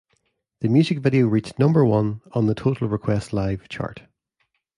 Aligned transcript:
The 0.61 0.67
music 0.67 0.97
video 0.97 1.27
reached 1.27 1.59
number 1.59 1.85
one 1.85 2.21
on 2.31 2.47
the 2.47 2.55
"Total 2.55 2.87
Request 2.87 3.33
Live" 3.33 3.69
chart. 3.69 4.01